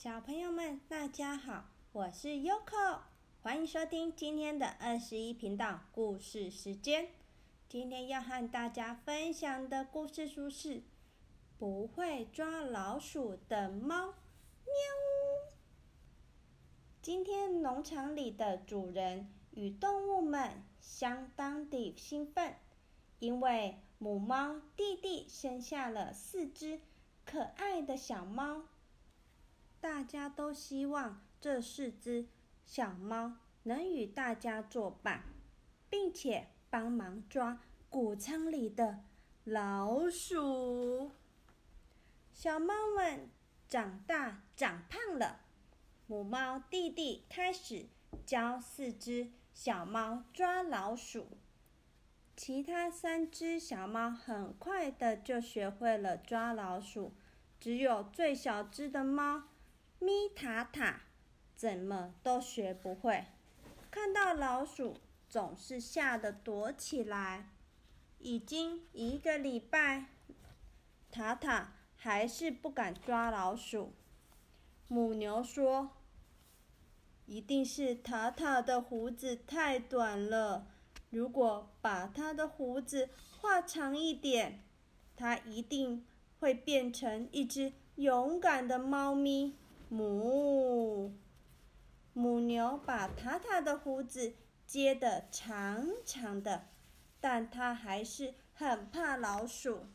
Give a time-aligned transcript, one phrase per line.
[0.00, 3.00] 小朋友们，大家好，我是 Yoko，
[3.42, 7.08] 欢迎收听今天的二十一频道故事时间。
[7.68, 10.76] 今天要和大家分享的故事书是
[11.58, 13.96] 《不会抓老鼠的猫》。
[14.06, 14.14] 喵。
[17.02, 22.54] 今天农场里的主人与动物们相当的兴奋，
[23.18, 26.80] 因为母猫弟弟生下了四只
[27.24, 28.62] 可爱的小猫。
[29.80, 32.26] 大家都希望这四只
[32.66, 35.22] 小猫能与大家作伴，
[35.88, 39.04] 并且帮忙抓谷仓里的
[39.44, 41.12] 老鼠。
[42.32, 43.30] 小猫们
[43.68, 45.40] 长大长胖了，
[46.06, 47.86] 母猫弟弟开始
[48.26, 51.38] 教四只小猫抓老鼠，
[52.36, 57.12] 其他三只小猫很快的就学会了抓老鼠，
[57.60, 59.44] 只有最小只的猫。
[60.00, 61.00] 咪塔塔
[61.56, 63.26] 怎么都学不会，
[63.90, 64.96] 看到老鼠
[65.28, 67.48] 总是吓得躲起来。
[68.20, 70.06] 已经一个礼拜，
[71.10, 73.92] 塔塔还是不敢抓老鼠。
[74.86, 75.90] 母牛说
[77.26, 80.66] ：“一定是塔塔的胡子太短了，
[81.10, 84.64] 如果把他的胡子画长一点，
[85.16, 86.06] 它一定
[86.40, 89.56] 会变成一只勇敢的猫咪。”
[89.88, 91.14] 母
[92.12, 94.34] 母牛把塔塔的胡子
[94.66, 96.66] 接得长长的，
[97.20, 99.86] 但它还是很怕老鼠。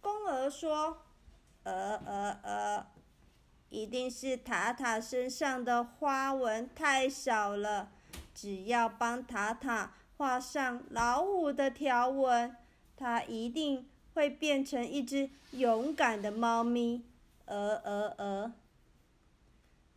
[0.00, 1.02] 公鹅说
[1.62, 2.86] ：“鹅鹅鹅，
[3.68, 7.92] 一定是塔塔身上的花纹太少了，
[8.34, 12.56] 只要帮塔塔画上老虎的条纹，
[12.96, 17.04] 它一定会变成一只勇敢的猫咪。”
[17.52, 18.54] 呃呃呃，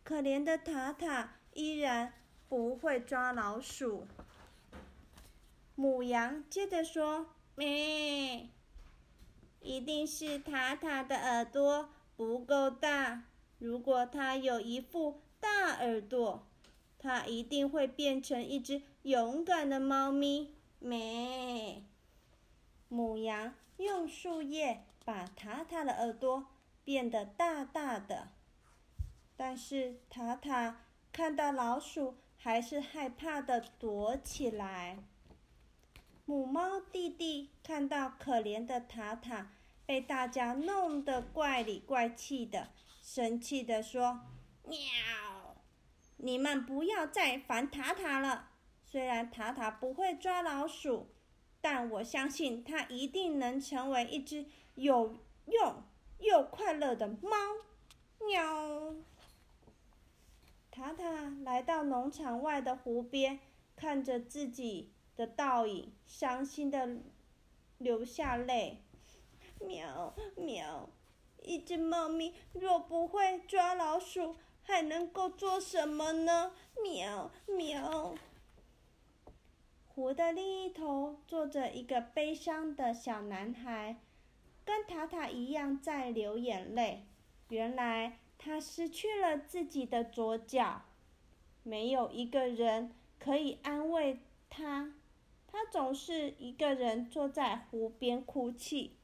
[0.04, 2.12] 可怜的塔塔依然
[2.50, 4.06] 不会抓老鼠。
[5.74, 8.50] 母羊接着说：“咩，
[9.62, 13.22] 一定是塔塔的耳朵不够大。
[13.58, 16.46] 如果它有一副大耳朵，
[16.98, 21.82] 它一定会变成一只勇敢的猫咪。”咩，
[22.90, 26.48] 母羊用树叶把塔塔的耳朵。
[26.86, 28.28] 变得大大的，
[29.36, 34.98] 但是塔塔看到老鼠还是害怕的躲起来。
[36.24, 39.50] 母猫弟弟看到可怜的塔塔
[39.84, 42.68] 被大家弄得怪里怪气的，
[43.02, 44.20] 生气的说
[44.62, 44.78] ：“喵，
[46.18, 48.50] 你们不要再烦塔塔了。
[48.84, 51.08] 虽然塔塔不会抓老鼠，
[51.60, 55.16] 但我相信它一定能成为一只有
[55.46, 55.82] 用。”
[56.18, 57.36] 又快乐的猫，
[58.26, 58.94] 喵！
[60.70, 63.38] 塔塔来到农场外的湖边，
[63.74, 66.98] 看着自己的倒影，伤心的
[67.78, 68.82] 流下泪。
[69.60, 70.88] 喵喵！
[71.42, 76.52] 一只猫咪若不会抓老鼠，还能够做什么呢？
[76.82, 78.14] 喵喵！
[79.88, 83.96] 湖的另一头坐着一个悲伤的小男孩。
[84.66, 87.06] 跟塔塔一样在流眼泪。
[87.48, 90.82] 原来他失去了自己的左脚，
[91.62, 94.94] 没有一个人可以安慰他。
[95.46, 98.98] 他总是一个人坐在湖边哭泣。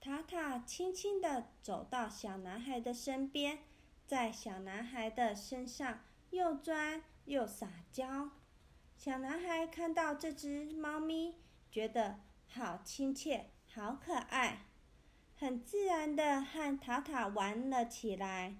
[0.00, 3.60] 塔塔轻轻地走到小男孩的身边，
[4.06, 8.30] 在小男孩的身上又钻又撒娇。
[8.98, 11.36] 小男孩看到这只猫咪，
[11.72, 14.66] 觉得好亲切，好可爱。
[15.36, 18.54] 很自然的和塔塔玩了起来，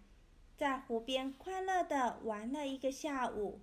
[0.56, 3.60] 在湖边快乐的玩了一个下午。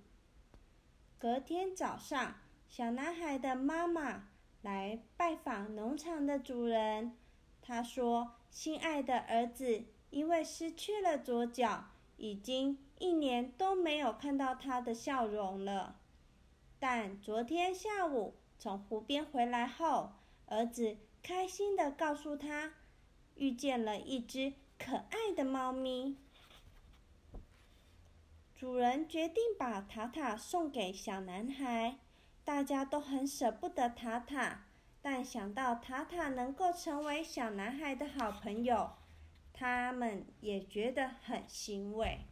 [1.19, 2.35] 隔天早上，
[2.69, 4.29] 小男孩的妈妈
[4.61, 7.17] 来拜访农场的主人。
[7.61, 11.85] 他说：“心爱的儿子，因为失去了左脚，
[12.17, 15.99] 已经一年都没有看到他的笑容了。
[16.79, 20.13] 但昨天下午从湖边回来后，
[20.47, 22.73] 儿子开心的告诉他。”
[23.41, 26.15] 遇见了一只可爱的猫咪，
[28.53, 31.97] 主人决定把塔塔送给小男孩。
[32.43, 34.67] 大家都很舍不得塔塔，
[35.01, 38.91] 但想到塔塔能够成为小男孩的好朋友，
[39.51, 42.27] 他们也觉得很欣慰。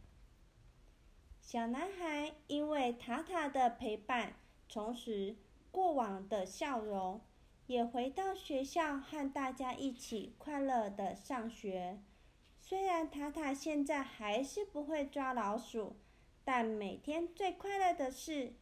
[1.40, 4.34] 小男孩因为塔塔的陪伴，
[4.68, 5.36] 重拾
[5.72, 7.20] 过往的笑容。
[7.70, 12.02] 也回到学校和大家一起快乐的上学。
[12.58, 15.94] 虽然塔塔现在还是不会抓老鼠，
[16.42, 18.54] 但每天最快乐的事，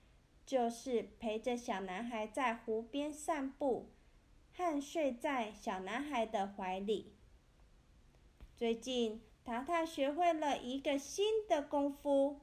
[0.45, 3.89] 就是陪着小男孩在湖边散步，
[4.55, 7.15] 和睡在小男孩的怀里。
[8.59, 12.41] 最近，塔塔学会了一个新的功夫，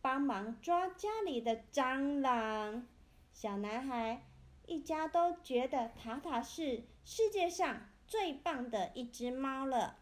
[0.00, 2.86] 帮忙抓家里的蟑螂。
[3.32, 4.22] 小男孩
[4.66, 9.98] 一家都觉得塔塔是世界上最棒的一只猫了。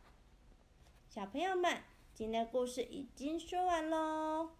[1.09, 1.83] 小朋友们，
[2.15, 4.53] 今天的故事已经说完喽。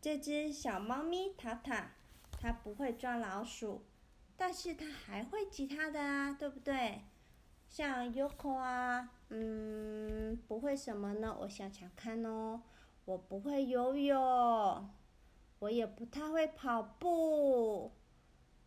[0.00, 1.92] 这只小猫咪塔塔，
[2.40, 3.84] 它不会抓老鼠，
[4.36, 7.02] 但是它还会其他的啊，对不对？
[7.68, 11.36] 像 Yoko 啊，嗯，不会什么呢？
[11.40, 12.62] 我想想看哦，
[13.04, 14.90] 我不会游泳，
[15.60, 17.92] 我也不太会跑步，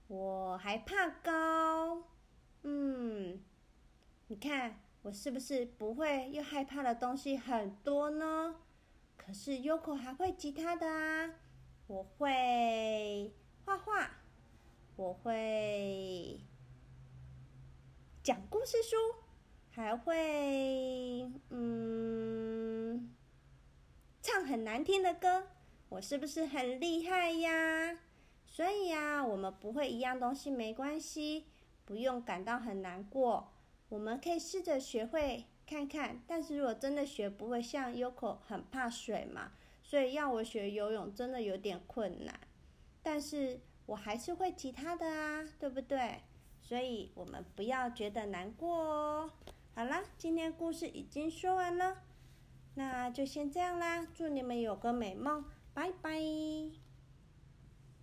[0.09, 2.03] 我还怕高，
[2.63, 3.39] 嗯，
[4.27, 4.81] 你看。
[5.01, 8.57] 我是不是不会又害怕的东西很多呢？
[9.15, 11.35] 可是 Yoko 还会吉他的啊！
[11.87, 13.33] 我会
[13.63, 14.11] 画画，
[14.97, 16.41] 我会
[18.21, 18.97] 讲故事书，
[19.71, 23.15] 还会嗯
[24.21, 25.47] 唱很难听的歌。
[25.87, 27.97] 我是不是很厉害呀？
[28.59, 31.45] 所以呀，我们不会一样东西没关系，
[31.85, 33.53] 不用感到很难过。
[33.87, 42.37] 我们可以试着学会看看，但是如果真的学不会，像 Yoko 很怕水嘛，所以要我学游泳真的有点困难。
[43.01, 46.23] 但是我还是会其他的啊，对不对？
[46.59, 49.31] 所以我们不要觉得难过哦。
[49.73, 51.95] 好啦，今天故事已经说完了，
[52.75, 54.05] 那就先这样啦。
[54.13, 56.88] 祝你们有个美梦，拜拜。